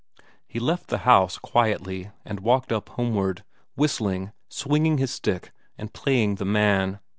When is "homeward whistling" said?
2.89-4.31